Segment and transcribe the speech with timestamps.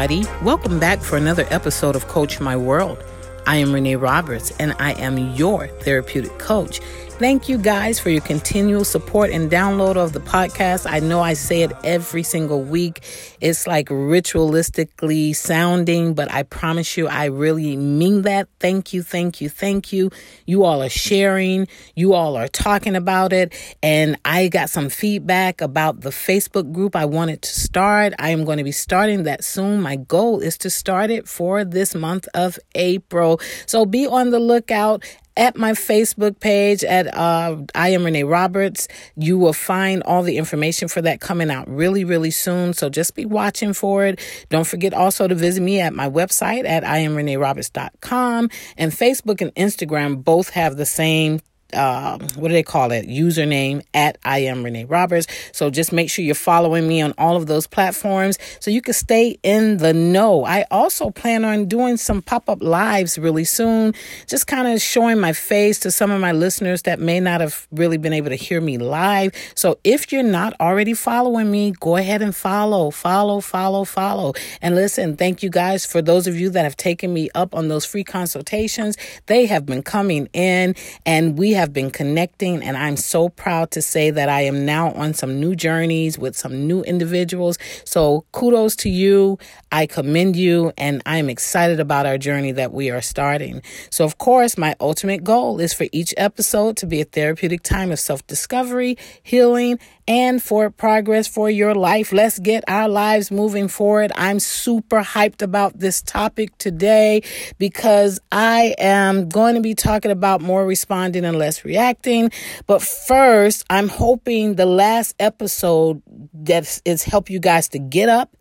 [0.00, 0.42] Everybody.
[0.42, 3.04] Welcome back for another episode of Coach My World.
[3.46, 6.80] I am Renee Roberts, and I am your therapeutic coach.
[7.20, 10.90] Thank you guys for your continual support and download of the podcast.
[10.90, 13.02] I know I say it every single week.
[13.42, 18.48] It's like ritualistically sounding, but I promise you, I really mean that.
[18.58, 20.10] Thank you, thank you, thank you.
[20.46, 23.52] You all are sharing, you all are talking about it,
[23.82, 28.14] and I got some feedback about the Facebook group I wanted to start.
[28.18, 29.82] I am going to be starting that soon.
[29.82, 33.42] My goal is to start it for this month of April.
[33.66, 35.04] So be on the lookout
[35.36, 38.88] at my Facebook page at uh, I am Renee Roberts.
[39.16, 42.72] You will find all the information for that coming out really, really soon.
[42.72, 44.20] So just be watching for it.
[44.48, 48.50] Don't forget also to visit me at my website at IamReneeRoberts.com.
[48.76, 51.40] And Facebook and Instagram both have the same
[51.74, 53.06] um, what do they call it?
[53.06, 55.26] Username at I am Renee Roberts.
[55.52, 58.94] So just make sure you're following me on all of those platforms so you can
[58.94, 60.44] stay in the know.
[60.44, 63.94] I also plan on doing some pop up lives really soon,
[64.26, 67.68] just kind of showing my face to some of my listeners that may not have
[67.70, 69.32] really been able to hear me live.
[69.54, 74.32] So if you're not already following me, go ahead and follow, follow, follow, follow.
[74.62, 77.68] And listen, thank you guys for those of you that have taken me up on
[77.68, 78.96] those free consultations.
[79.26, 83.70] They have been coming in and we have have been connecting, and I'm so proud
[83.72, 87.58] to say that I am now on some new journeys with some new individuals.
[87.84, 89.38] So, kudos to you.
[89.72, 93.62] I commend you, and I'm excited about our journey that we are starting.
[93.90, 97.92] So, of course, my ultimate goal is for each episode to be a therapeutic time
[97.92, 99.78] of self discovery, healing,
[100.08, 102.12] and for progress for your life.
[102.12, 104.10] Let's get our lives moving forward.
[104.16, 107.22] I'm super hyped about this topic today
[107.58, 112.32] because I am going to be talking about more responding and less reacting.
[112.66, 116.02] But first, I'm hoping the last episode
[116.34, 118.36] that is help you guys to get up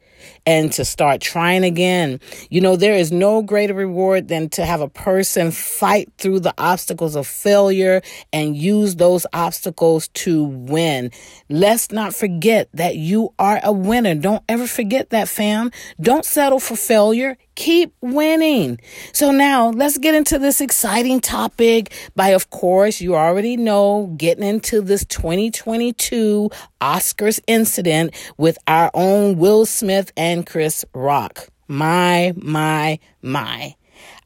[0.45, 2.19] and to start trying again.
[2.49, 6.53] You know, there is no greater reward than to have a person fight through the
[6.57, 8.01] obstacles of failure
[8.33, 11.11] and use those obstacles to win.
[11.49, 14.15] Let's not forget that you are a winner.
[14.15, 15.71] Don't ever forget that, fam.
[15.99, 17.37] Don't settle for failure.
[17.59, 18.79] Keep winning.
[19.11, 24.45] So now let's get into this exciting topic by, of course, you already know, getting
[24.45, 26.49] into this 2022
[26.79, 31.49] Oscars incident with our own Will Smith and Chris Rock.
[31.67, 33.75] My, my, my.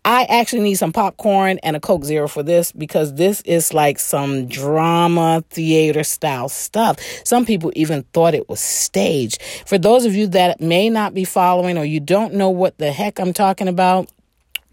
[0.05, 3.99] I actually need some popcorn and a Coke Zero for this because this is like
[3.99, 6.99] some drama theater style stuff.
[7.23, 9.41] Some people even thought it was staged.
[9.65, 12.91] For those of you that may not be following or you don't know what the
[12.91, 14.11] heck I'm talking about,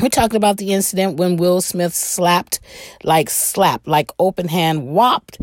[0.00, 2.58] we're talking about the incident when Will Smith slapped,
[3.04, 5.38] like slapped, like open hand whopped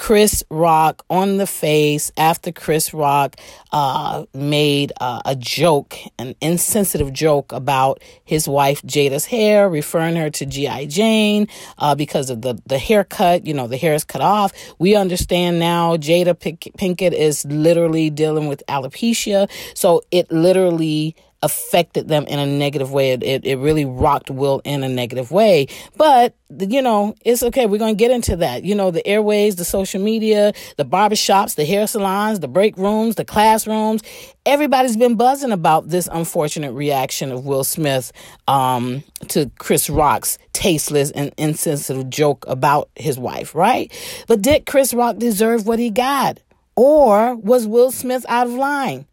[0.00, 3.36] Chris Rock on the face after Chris Rock
[3.70, 10.30] uh, made uh, a joke, an insensitive joke about his wife Jada's hair, referring her
[10.30, 10.86] to G.I.
[10.86, 13.46] Jane uh, because of the, the haircut.
[13.46, 14.54] You know, the hair is cut off.
[14.78, 19.50] We understand now Jada Pinkett is literally dealing with alopecia.
[19.74, 23.12] So it literally affected them in a negative way.
[23.12, 25.68] It, it, it, really rocked Will in a negative way.
[25.96, 27.66] But, you know, it's okay.
[27.66, 28.64] We're going to get into that.
[28.64, 33.14] You know, the airways, the social media, the barbershops, the hair salons, the break rooms,
[33.14, 34.02] the classrooms.
[34.44, 38.12] Everybody's been buzzing about this unfortunate reaction of Will Smith
[38.46, 43.90] um, to Chris Rock's tasteless and insensitive joke about his wife, right?
[44.26, 46.38] But did Chris Rock deserve what he got?
[46.76, 49.06] Or was Will Smith out of line?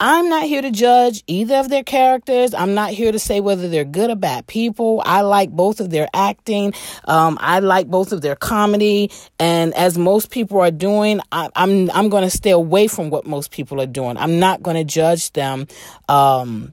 [0.00, 2.54] I'm not here to judge either of their characters.
[2.54, 5.02] I'm not here to say whether they're good or bad people.
[5.04, 6.72] I like both of their acting.
[7.04, 9.10] Um, I like both of their comedy.
[9.38, 13.26] And as most people are doing, I, I'm I'm going to stay away from what
[13.26, 14.16] most people are doing.
[14.16, 15.66] I'm not going to judge them.
[16.08, 16.72] Um,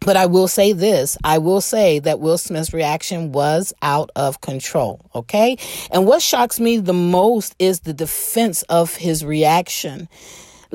[0.00, 4.40] but I will say this I will say that Will Smith's reaction was out of
[4.40, 5.00] control.
[5.14, 5.56] Okay.
[5.92, 10.08] And what shocks me the most is the defense of his reaction.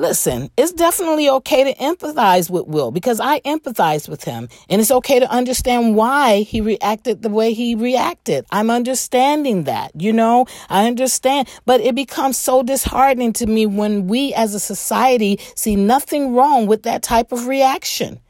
[0.00, 4.48] Listen, it's definitely okay to empathize with Will because I empathize with him.
[4.70, 8.46] And it's okay to understand why he reacted the way he reacted.
[8.50, 11.48] I'm understanding that, you know, I understand.
[11.66, 16.66] But it becomes so disheartening to me when we as a society see nothing wrong
[16.66, 18.20] with that type of reaction.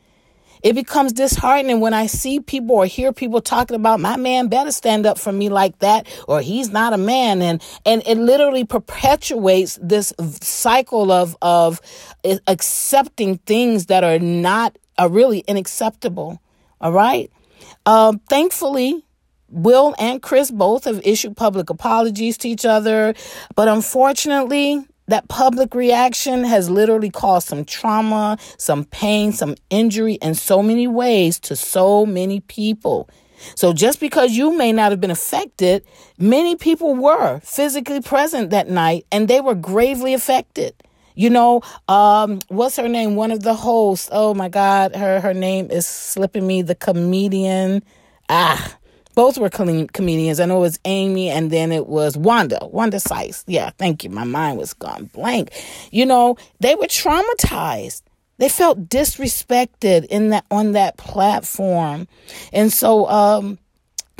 [0.63, 4.73] It becomes disheartening when I see people or hear people talking about my man better
[4.73, 8.65] stand up for me like that or he's not a man and and it literally
[8.65, 10.13] perpetuates this
[10.43, 11.81] cycle of of
[12.47, 16.41] accepting things that are not are really unacceptable.
[16.81, 17.31] All right?
[17.87, 19.05] Um, thankfully,
[19.49, 23.15] Will and Chris both have issued public apologies to each other,
[23.57, 30.35] but unfortunately, that public reaction has literally caused some trauma, some pain, some injury in
[30.35, 33.09] so many ways to so many people.
[33.57, 35.85] So just because you may not have been affected,
[36.19, 40.75] many people were physically present that night and they were gravely affected.
[41.17, 43.17] You know, um, what's her name?
[43.17, 44.09] One of the hosts.
[44.13, 46.63] Oh my God, her her name is slipping me.
[46.63, 47.83] The comedian.
[48.29, 48.77] Ah,
[49.15, 50.41] both were com- comedians.
[50.41, 53.45] I know it was Amy and then it was Wanda, Wanda Sykes.
[53.47, 54.11] Yeah, thank you.
[54.11, 55.51] My mind was gone blank.
[55.91, 58.03] You know, they were traumatized.
[58.39, 62.09] They felt disrespected in that on that platform.
[62.53, 63.59] And so um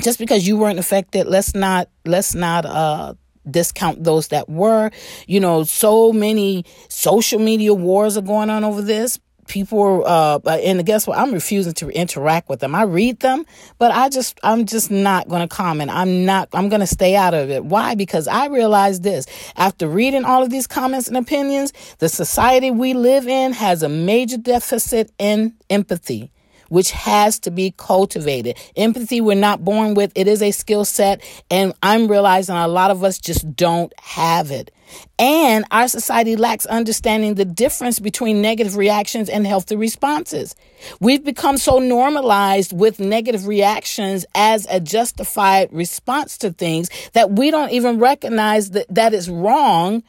[0.01, 3.15] just because you weren't affected, let's not let's not uh
[3.49, 4.91] discount those that were.
[5.25, 9.19] You know, so many social media wars are going on over this
[9.51, 11.17] people uh and guess what?
[11.17, 12.73] I'm refusing to interact with them.
[12.73, 13.45] I read them
[13.77, 15.91] but i just i'm just not going to comment.
[15.91, 17.65] I'm not i'm going to stay out of it.
[17.65, 17.93] Why?
[17.95, 19.25] Because i realize this.
[19.57, 23.89] After reading all of these comments and opinions the society we live in has a
[23.89, 26.31] major deficit in empathy
[26.71, 28.57] which has to be cultivated.
[28.77, 30.09] Empathy, we're not born with.
[30.15, 31.21] It is a skill set.
[31.51, 34.71] And I'm realizing a lot of us just don't have it.
[35.19, 40.55] And our society lacks understanding the difference between negative reactions and healthy responses.
[41.01, 47.51] We've become so normalized with negative reactions as a justified response to things that we
[47.51, 50.03] don't even recognize that, that it's wrong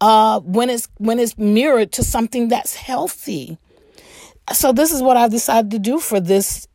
[0.00, 3.58] uh, when it's when it's mirrored to something that's healthy
[4.52, 6.66] so this is what I've decided to do for this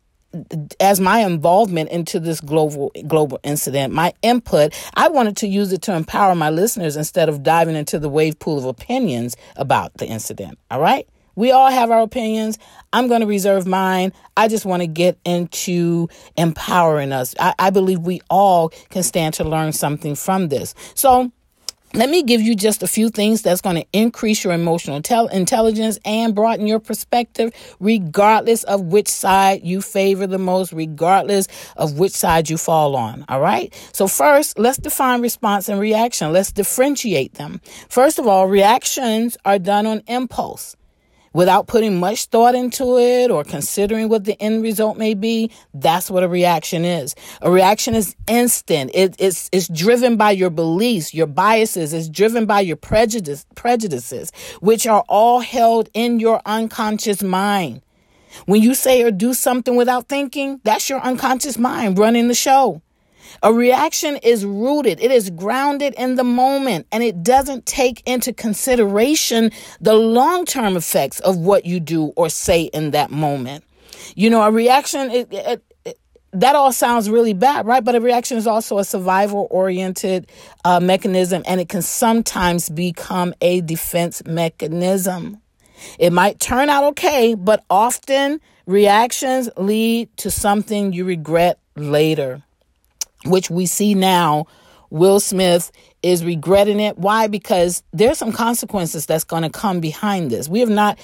[0.80, 5.84] as my involvement into this global global incident, my input, I wanted to use it
[5.84, 10.08] to empower my listeners instead of diving into the wave pool of opinions about the
[10.08, 10.58] incident.
[10.72, 11.08] All right?
[11.36, 12.60] We all have our opinions.
[12.92, 14.14] I'm going to reserve mine.
[14.38, 17.34] I just want to get into empowering us.
[17.40, 20.76] I, I believe we all can stand to learn something from this.
[20.94, 21.32] So
[21.96, 25.28] let me give you just a few things that's going to increase your emotional tel-
[25.28, 31.48] intelligence and broaden your perspective, regardless of which side you favor the most, regardless
[31.78, 33.26] of which side you fall on.
[33.30, 33.74] All right.
[33.94, 36.34] So first, let's define response and reaction.
[36.34, 37.62] Let's differentiate them.
[37.90, 40.76] First of all, reactions are done on impulse
[41.34, 46.10] without putting much thought into it or considering what the end result may be, that's
[46.10, 47.16] what a reaction is.
[47.42, 48.92] A reaction is instant.
[48.94, 51.94] It, it's, it's driven by your beliefs, your biases.
[51.94, 54.32] It's driven by your prejudice, prejudices,
[54.62, 57.82] which are all held in your unconscious mind.
[58.46, 62.82] When you say or do something without thinking, that's your unconscious mind running the show.
[63.42, 68.34] A reaction is rooted, it is grounded in the moment, and it doesn't take into
[68.34, 69.52] consideration
[69.82, 73.64] the long term effects of what you do or say in that moment.
[74.16, 76.00] You know, a reaction, it, it, it,
[76.32, 77.84] that all sounds really bad, right?
[77.84, 80.30] But a reaction is also a survival oriented
[80.64, 85.40] uh, mechanism, and it can sometimes become a defense mechanism.
[86.00, 92.44] It might turn out okay, but often reactions lead to something you regret later
[93.26, 94.48] which we see now
[94.94, 95.72] Will Smith
[96.04, 97.00] is regretting it.
[97.00, 97.26] Why?
[97.26, 100.48] Because there's some consequences that's going to come behind this.
[100.48, 101.00] We have not,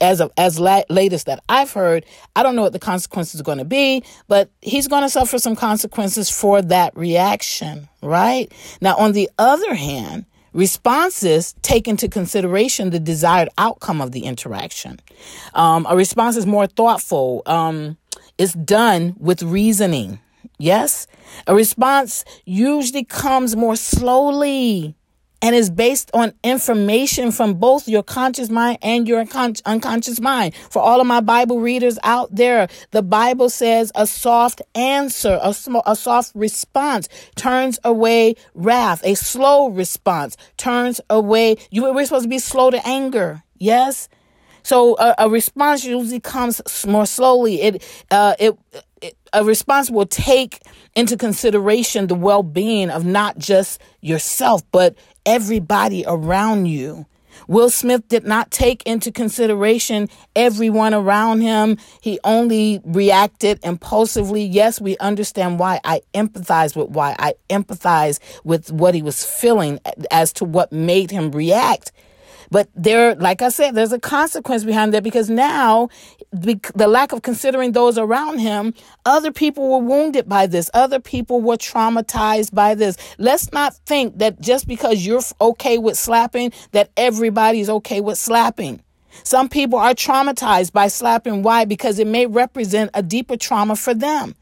[0.00, 3.44] as of, as la- latest that I've heard, I don't know what the consequences are
[3.44, 8.50] going to be, but he's going to suffer some consequences for that reaction, right?
[8.80, 14.98] Now, on the other hand, responses take into consideration the desired outcome of the interaction.
[15.54, 17.42] Um, a response is more thoughtful.
[17.46, 17.98] Um,
[18.36, 20.18] it's done with reasoning
[20.58, 21.06] Yes?
[21.46, 24.94] A response usually comes more slowly
[25.40, 30.54] and is based on information from both your conscious mind and your unconscious mind.
[30.70, 35.54] For all of my Bible readers out there, the Bible says a soft answer, a,
[35.86, 39.00] a soft response turns away wrath.
[39.04, 41.56] A slow response turns away.
[41.70, 43.42] You were supposed to be slow to anger.
[43.58, 44.08] Yes?
[44.64, 47.62] So a, a response usually comes more slowly.
[47.62, 48.58] It, uh, it,
[49.32, 50.62] a response will take
[50.94, 57.06] into consideration the well-being of not just yourself, but everybody around you.
[57.46, 61.78] Will Smith did not take into consideration everyone around him.
[62.00, 64.42] He only reacted impulsively.
[64.44, 65.80] Yes, we understand why.
[65.84, 67.14] I empathize with why.
[67.18, 69.78] I empathize with what he was feeling
[70.10, 71.92] as to what made him react
[72.50, 75.88] but there, like I said, there's a consequence behind that because now
[76.30, 78.74] the lack of considering those around him,
[79.06, 80.70] other people were wounded by this.
[80.74, 82.96] Other people were traumatized by this.
[83.18, 88.82] Let's not think that just because you're okay with slapping, that everybody's okay with slapping.
[89.24, 91.42] Some people are traumatized by slapping.
[91.42, 91.64] Why?
[91.64, 94.34] Because it may represent a deeper trauma for them.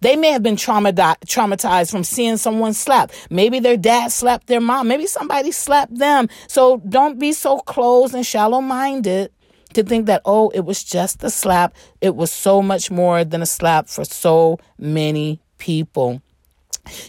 [0.00, 3.12] They may have been traumatized from seeing someone slap.
[3.30, 4.88] Maybe their dad slapped their mom.
[4.88, 6.28] Maybe somebody slapped them.
[6.48, 9.32] So don't be so closed and shallow minded
[9.74, 11.74] to think that, oh, it was just a slap.
[12.00, 16.22] It was so much more than a slap for so many people.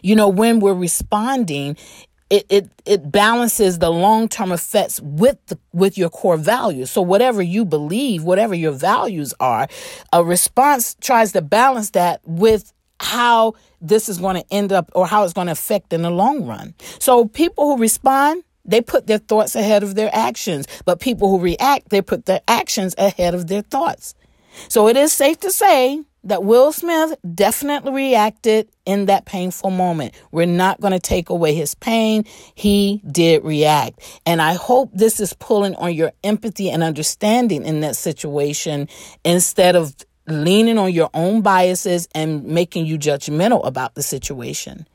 [0.01, 1.77] You know, when we're responding,
[2.29, 6.89] it, it, it balances the long-term effects with the, with your core values.
[6.89, 9.67] So whatever you believe, whatever your values are,
[10.12, 15.05] a response tries to balance that with how this is going to end up or
[15.05, 16.74] how it's going to affect in the long run.
[17.00, 21.39] So people who respond, they put their thoughts ahead of their actions, but people who
[21.39, 24.15] react, they put their actions ahead of their thoughts.
[24.70, 30.13] So it is safe to say that Will Smith definitely reacted in that painful moment.
[30.32, 32.25] We're not going to take away his pain.
[32.55, 34.00] He did react.
[34.25, 38.88] And I hope this is pulling on your empathy and understanding in that situation
[39.25, 39.96] instead of
[40.27, 44.88] leaning on your own biases and making you judgmental about the situation.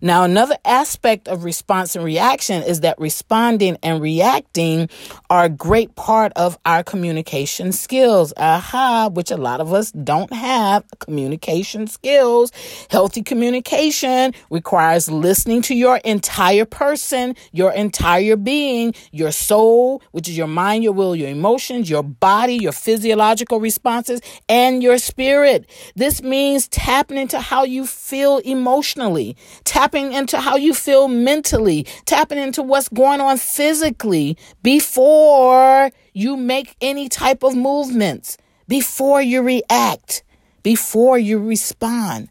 [0.00, 4.88] Now, another aspect of response and reaction is that responding and reacting
[5.30, 8.32] are a great part of our communication skills.
[8.36, 12.52] Aha, which a lot of us don't have communication skills.
[12.90, 20.36] Healthy communication requires listening to your entire person, your entire being, your soul, which is
[20.36, 25.68] your mind, your will, your emotions, your body, your physiological responses, and your spirit.
[25.94, 29.36] This means tapping into how you feel emotionally.
[29.64, 36.36] Tap tapping into how you feel mentally, tapping into what's going on physically before you
[36.36, 40.24] make any type of movements, before you react,
[40.64, 42.28] before you respond.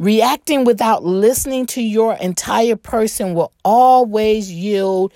[0.00, 5.12] Reacting without listening to your entire person will always yield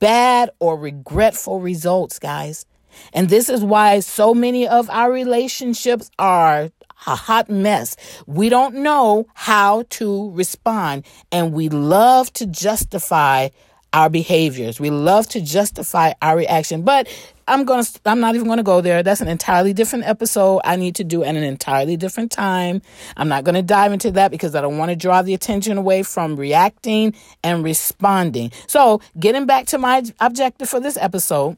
[0.00, 2.64] bad or regretful results, guys.
[3.12, 6.70] And this is why so many of our relationships are
[7.06, 7.96] a hot mess.
[8.26, 13.48] We don't know how to respond, and we love to justify
[13.92, 14.78] our behaviors.
[14.78, 16.82] We love to justify our reaction.
[16.82, 17.08] But
[17.46, 19.02] I'm going to I'm not even going to go there.
[19.02, 22.82] That's an entirely different episode I need to do at an entirely different time.
[23.16, 25.78] I'm not going to dive into that because I don't want to draw the attention
[25.78, 28.52] away from reacting and responding.
[28.66, 31.56] So, getting back to my objective for this episode,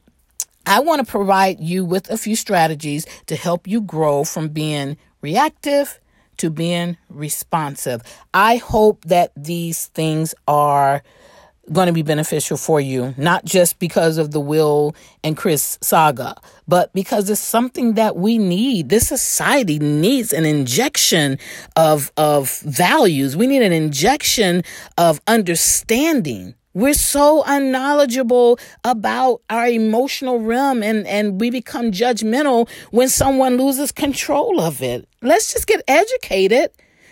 [0.65, 4.95] I want to provide you with a few strategies to help you grow from being
[5.21, 5.99] reactive
[6.37, 8.01] to being responsive.
[8.33, 11.03] I hope that these things are
[11.71, 16.35] going to be beneficial for you, not just because of the Will and Chris saga,
[16.67, 18.89] but because it's something that we need.
[18.89, 21.37] This society needs an injection
[21.75, 23.37] of, of values.
[23.37, 24.63] We need an injection
[24.97, 33.09] of understanding we're so unknowledgeable about our emotional realm and, and we become judgmental when
[33.09, 35.07] someone loses control of it.
[35.21, 36.71] Let's just get educated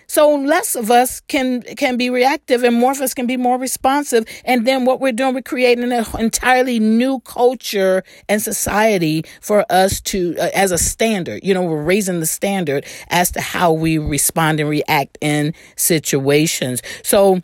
[0.09, 3.59] so less of us can can be reactive and more of us can be more
[3.59, 4.25] responsive.
[4.43, 10.01] And then what we're doing, we're creating an entirely new culture and society for us
[10.01, 11.43] to uh, as a standard.
[11.43, 16.81] You know, we're raising the standard as to how we respond and react in situations.
[17.03, 17.43] So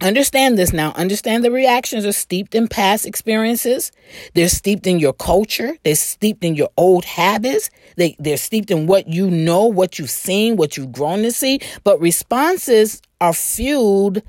[0.00, 0.92] Understand this now.
[0.92, 3.90] Understand the reactions are steeped in past experiences.
[4.34, 5.76] They're steeped in your culture.
[5.82, 7.68] They're steeped in your old habits.
[7.96, 11.60] They, they're steeped in what you know, what you've seen, what you've grown to see.
[11.82, 14.22] But responses are fueled,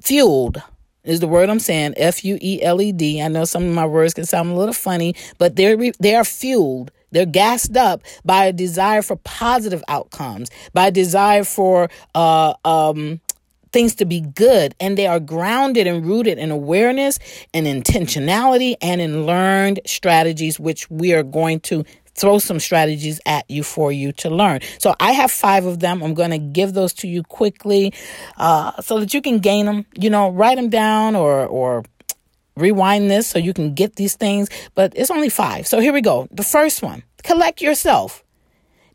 [0.00, 0.62] fueled
[1.04, 1.94] is the word I'm saying.
[1.98, 3.20] F U E L E D.
[3.20, 6.24] I know some of my words can sound a little funny, but they're, they are
[6.24, 6.90] fueled.
[7.10, 13.20] They're gassed up by a desire for positive outcomes, by a desire for, uh, um,
[13.72, 17.18] things to be good and they are grounded and rooted in awareness
[17.54, 23.48] and intentionality and in learned strategies which we are going to throw some strategies at
[23.50, 24.60] you for you to learn.
[24.78, 26.02] So I have five of them.
[26.02, 27.92] I'm going to give those to you quickly
[28.36, 29.86] uh, so that you can gain them.
[29.94, 31.84] You know, write them down or or
[32.56, 34.48] rewind this so you can get these things.
[34.74, 35.66] But it's only five.
[35.66, 36.28] So here we go.
[36.30, 38.22] The first one: collect yourself.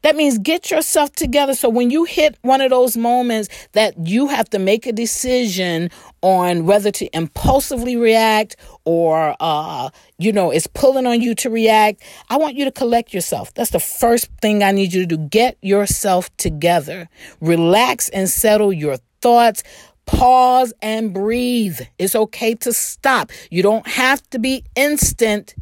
[0.08, 1.54] That means get yourself together.
[1.54, 5.92] So when you hit one of those moments that you have to make a decision
[6.22, 12.04] on whether to impulsively react or, uh, you know, it's pulling on you to react,
[12.30, 13.54] I want you to collect yourself.
[13.54, 15.18] That's the first thing I need you to do.
[15.18, 17.10] Get yourself together.
[17.42, 19.62] Relax and settle your thoughts.
[20.06, 21.82] Pause and breathe.
[22.00, 23.30] It's okay to stop.
[23.52, 25.54] You don't have to be instant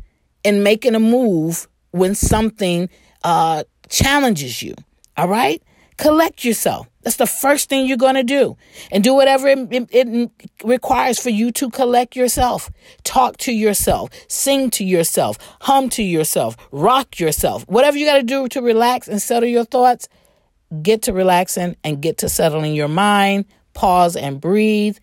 [0.43, 2.89] in making a move when something
[3.25, 4.75] uh, challenges you.
[5.17, 5.61] All right?
[5.97, 6.87] Collect yourself.
[7.03, 8.57] That's the first thing you're going to do.
[8.91, 10.31] And do whatever it, it, it,
[10.63, 12.69] requires for you to collect yourself.
[13.03, 14.09] Talk to yourself.
[14.27, 15.37] Sing to yourself.
[15.61, 16.57] Hum to yourself.
[16.71, 17.63] Rock yourself.
[17.69, 20.09] Whatever you got to do to relax and settle your thoughts,
[20.81, 24.97] get to relaxing and get to settling your mind, pause and breathe,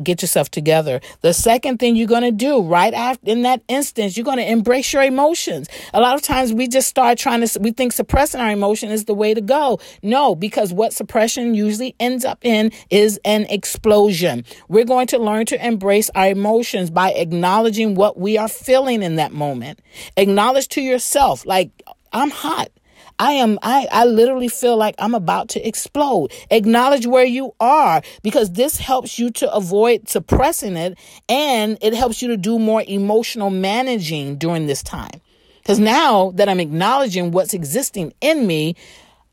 [0.00, 1.00] get yourself together.
[1.20, 4.50] The second thing you're going to do right after in that instance, you're going to
[4.50, 5.68] embrace your emotions.
[5.94, 9.04] A lot of times we just start trying to, we think suppressing our emotion is
[9.04, 9.78] the way to go.
[10.02, 14.44] No, because what suppression usually ends up in is an explosion.
[14.68, 19.16] We're going to learn to embrace our emotions by acknowledging what we are feeling in
[19.16, 19.80] that moment.
[20.16, 21.70] Acknowledge to yourself, like,
[22.12, 22.70] I'm hot.
[23.20, 26.32] I am, I, I literally feel like I'm about to explode.
[26.50, 30.96] Acknowledge where you are because this helps you to avoid suppressing it
[31.28, 35.20] and it helps you to do more emotional managing during this time.
[35.58, 38.74] Because now that I'm acknowledging what's existing in me,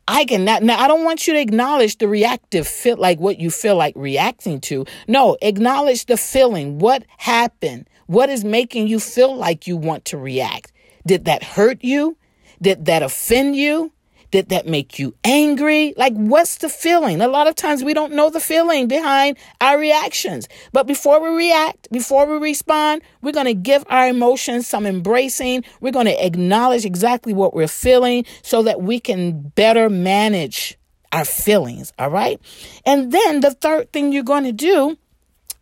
[0.05, 3.39] I can not, now I don't want you to acknowledge the reactive feel like what
[3.39, 4.85] you feel like reacting to.
[5.07, 6.79] No, acknowledge the feeling.
[6.79, 7.87] What happened?
[8.07, 10.73] What is making you feel like you want to react?
[11.05, 12.17] Did that hurt you?
[12.61, 13.91] Did that offend you?
[14.29, 15.93] Did that make you angry?
[15.95, 17.21] Like, what's the feeling?
[17.21, 20.49] A lot of times we don't know the feeling behind our reactions.
[20.73, 25.63] But before we react, before we respond, we're going to give our emotions some embracing.
[25.79, 30.77] We're going to acknowledge exactly what we're feeling so that we can better manage
[31.13, 31.93] our feelings.
[31.97, 32.41] All right.
[32.85, 34.97] And then the third thing you're going to do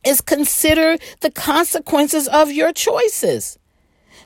[0.04, 3.60] is consider the consequences of your choices.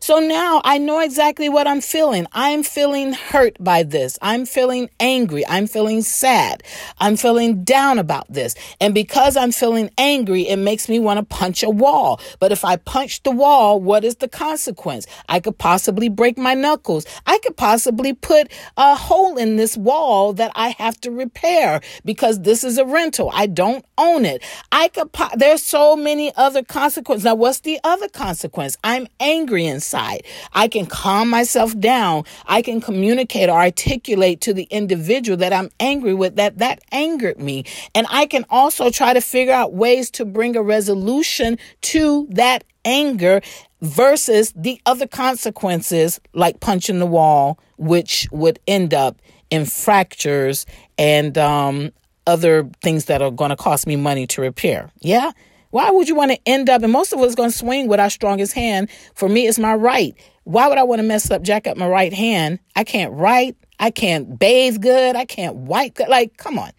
[0.02, 2.26] So now I know exactly what I'm feeling.
[2.32, 4.18] I'm feeling hurt by this.
[4.22, 5.46] I'm feeling angry.
[5.46, 6.64] I'm feeling sad.
[7.00, 8.56] I'm feeling down about this.
[8.80, 12.22] And because I'm feeling angry, it makes me want to punch a wall.
[12.40, 15.06] But if I punch the wall, what is the consequence?
[15.28, 17.06] I could possibly break my knuckles.
[17.26, 22.42] I could possibly put a hole in this wall that I have to repair because
[22.42, 23.32] this is a rental.
[23.34, 24.44] I don't own it.
[24.72, 27.26] I could, po- there's so many other consequences.
[27.26, 28.78] Now, what's the other consequence?
[28.84, 32.24] I'm angry and I can calm myself down.
[32.46, 37.40] I can communicate or articulate to the individual that I'm angry with that that angered
[37.40, 37.66] me.
[37.96, 42.64] And I can also try to figure out ways to bring a resolution to that
[42.86, 43.42] anger
[43.82, 50.66] versus the other consequences like punching the wall, which would end up in fractures
[50.98, 51.92] and um,
[52.28, 54.92] other things that are going to cost me money to repair.
[55.00, 55.32] Yeah.
[55.72, 58.00] Why would you want to end up, and most of us going to swing with
[58.00, 58.90] our strongest hand.
[59.14, 60.16] For me, it's my right.
[60.44, 62.60] Why would I want to mess up, jack up my right hand?
[62.76, 63.56] I can't write.
[63.80, 65.16] I can't bathe good.
[65.16, 66.10] I can't wipe good.
[66.10, 66.72] Like, come on.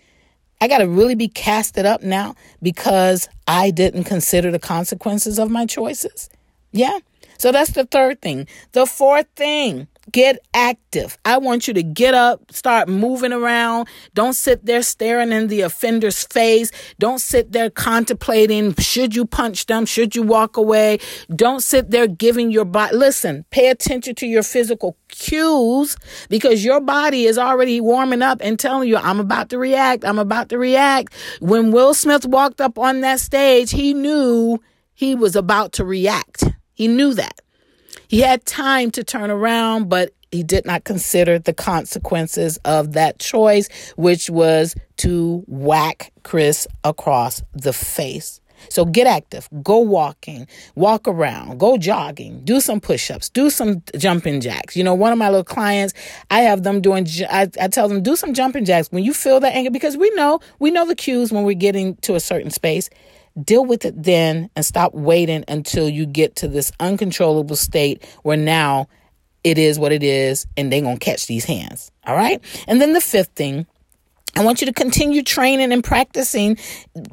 [0.60, 5.50] I got to really be casted up now because I didn't consider the consequences of
[5.50, 6.28] my choices.
[6.72, 6.98] Yeah.
[7.38, 8.46] So that's the third thing.
[8.72, 11.18] The fourth thing Get active.
[11.24, 13.88] I want you to get up, start moving around.
[14.14, 16.72] Don't sit there staring in the offender's face.
[16.98, 19.86] Don't sit there contemplating should you punch them?
[19.86, 20.98] Should you walk away?
[21.34, 22.96] Don't sit there giving your body.
[22.96, 25.96] Listen, pay attention to your physical cues
[26.28, 30.04] because your body is already warming up and telling you, I'm about to react.
[30.04, 31.14] I'm about to react.
[31.40, 34.60] When Will Smith walked up on that stage, he knew
[34.94, 36.44] he was about to react.
[36.74, 37.40] He knew that.
[38.10, 43.20] He had time to turn around, but he did not consider the consequences of that
[43.20, 48.40] choice, which was to whack Chris across the face.
[48.68, 53.80] So get active, go walking, walk around, go jogging, do some push ups, do some
[53.96, 54.76] jumping jacks.
[54.76, 55.94] You know, one of my little clients,
[56.32, 59.38] I have them doing, I, I tell them, do some jumping jacks when you feel
[59.38, 62.50] that anger because we know, we know the cues when we're getting to a certain
[62.50, 62.90] space.
[63.42, 68.36] Deal with it then and stop waiting until you get to this uncontrollable state where
[68.36, 68.88] now
[69.44, 71.90] it is what it is and they're going to catch these hands.
[72.06, 72.42] All right.
[72.66, 73.66] And then the fifth thing
[74.36, 76.56] I want you to continue training and practicing,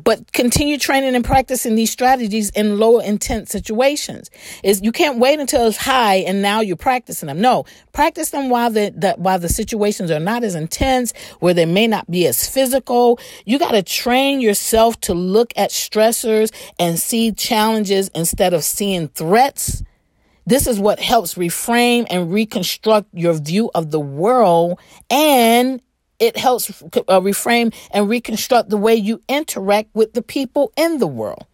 [0.04, 4.30] but continue training and practicing these strategies in lower intent situations.
[4.64, 7.42] Is you can't wait until it's high and now you're practicing them.
[7.42, 11.66] No, practice them while the, the while the situations are not as intense, where they
[11.66, 13.20] may not be as physical.
[13.46, 19.08] You got to train yourself to look at stressors and see challenges instead of seeing
[19.10, 19.84] threats.
[20.46, 25.82] This is what helps reframe and reconstruct your view of the world and
[26.20, 31.08] it helps uh, reframe and reconstruct the way you interact with the people in the
[31.08, 31.46] world.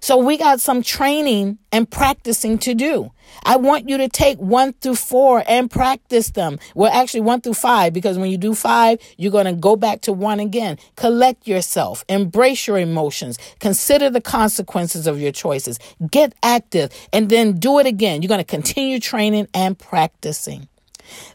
[0.00, 3.10] So we got some training and practicing to do.
[3.44, 6.60] I want you to take one through four and practice them.
[6.74, 10.02] Well, actually one through five, because when you do five, you're going to go back
[10.02, 10.78] to one again.
[10.94, 17.54] Collect yourself, embrace your emotions, consider the consequences of your choices, get active, and then
[17.58, 18.22] do it again.
[18.22, 20.68] You're going to continue training and practicing.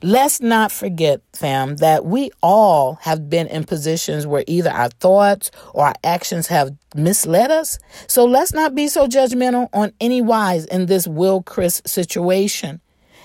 [0.02, 5.52] Let's not forget, fam, that we all have been in positions where either our thoughts
[5.74, 7.80] or our actions have misled us.
[8.08, 12.82] So let's not be so judgmental on any wise in this Will Chris situation.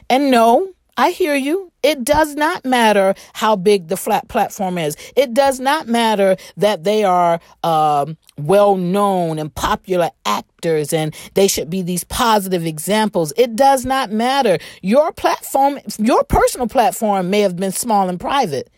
[0.08, 1.72] And no, I hear you.
[1.82, 4.96] It does not matter how big the flat platform is.
[5.14, 11.48] It does not matter that they are um, well known and popular actors and they
[11.48, 13.32] should be these positive examples.
[13.36, 14.58] It does not matter.
[14.82, 18.70] Your platform, your personal platform may have been small and private.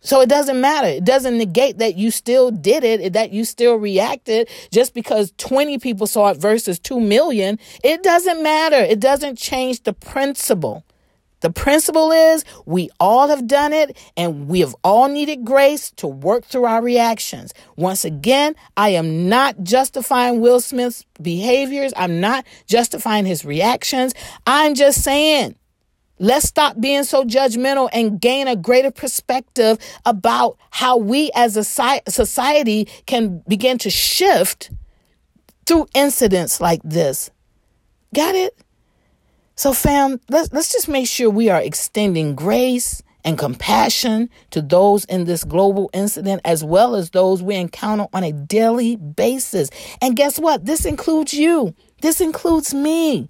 [0.00, 0.88] So it doesn't matter.
[0.88, 5.78] It doesn't negate that you still did it, that you still reacted just because 20
[5.78, 7.58] people saw it versus 2 million.
[7.84, 8.78] It doesn't matter.
[8.78, 10.84] It doesn't change the principle.
[11.40, 16.06] The principle is we all have done it and we have all needed grace to
[16.06, 17.54] work through our reactions.
[17.76, 21.92] Once again, I am not justifying Will Smith's behaviors.
[21.96, 24.14] I'm not justifying his reactions.
[24.46, 25.56] I'm just saying
[26.22, 31.64] Let's stop being so judgmental and gain a greater perspective about how we as a
[31.64, 34.70] society can begin to shift
[35.64, 37.30] through incidents like this.
[38.14, 38.54] Got it?
[39.60, 45.04] So, fam, let's, let's just make sure we are extending grace and compassion to those
[45.04, 49.68] in this global incident as well as those we encounter on a daily basis.
[50.00, 50.64] And guess what?
[50.64, 51.74] This includes you.
[52.00, 53.28] This includes me.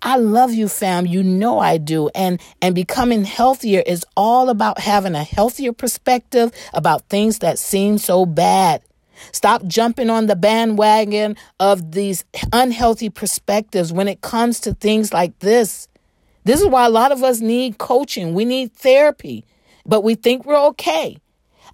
[0.00, 1.04] I love you, fam.
[1.04, 2.08] You know I do.
[2.14, 7.98] And and becoming healthier is all about having a healthier perspective about things that seem
[7.98, 8.80] so bad.
[9.30, 15.38] Stop jumping on the bandwagon of these unhealthy perspectives when it comes to things like
[15.38, 15.88] this.
[16.44, 18.34] This is why a lot of us need coaching.
[18.34, 19.44] We need therapy,
[19.86, 21.18] but we think we're okay.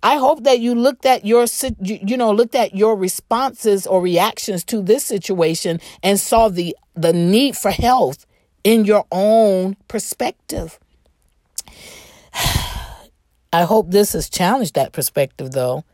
[0.03, 1.47] I hope that you looked at your
[1.81, 7.13] you know looked at your responses or reactions to this situation and saw the the
[7.13, 8.27] need for health
[8.63, 10.79] in your own perspective.
[13.53, 15.85] I hope this has challenged that perspective though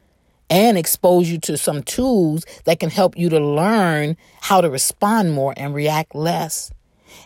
[0.50, 5.33] and expose you to some tools that can help you to learn how to respond
[5.33, 6.70] more and react less.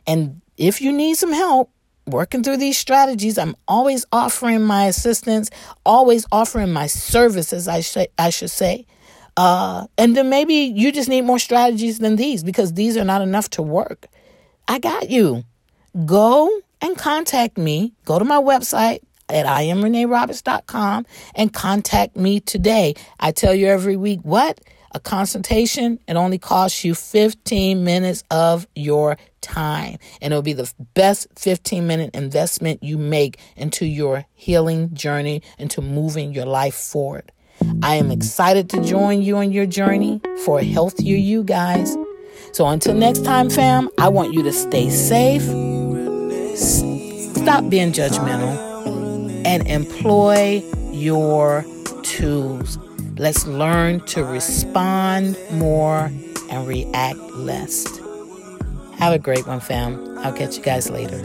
[0.06, 1.70] And if you need some help,
[2.08, 3.38] working through these strategies.
[3.38, 5.50] I'm always offering my assistance,
[5.84, 8.86] always offering my services, I, sh- I should say.
[9.36, 13.22] Uh, and then maybe you just need more strategies than these because these are not
[13.22, 14.08] enough to work.
[14.66, 15.44] I got you.
[16.04, 16.50] Go
[16.80, 17.92] and contact me.
[18.04, 22.94] Go to my website at IamReneeRoberts.com and contact me today.
[23.20, 24.60] I tell you every week what?
[24.92, 29.98] A consultation, it only costs you 15 minutes of your time.
[30.22, 35.82] And it'll be the best 15 minute investment you make into your healing journey, into
[35.82, 37.30] moving your life forward.
[37.82, 41.96] I am excited to join you on your journey for a healthier you guys.
[42.52, 45.42] So until next time, fam, I want you to stay safe,
[46.56, 48.67] stop being judgmental,
[49.48, 51.64] and employ your
[52.02, 52.78] tools.
[53.16, 56.12] Let's learn to respond more
[56.50, 57.86] and react less.
[58.98, 60.18] Have a great one, fam.
[60.18, 61.16] I'll catch you guys later.